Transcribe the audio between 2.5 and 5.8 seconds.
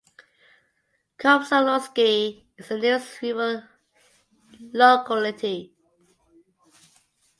is the nearest rural locality.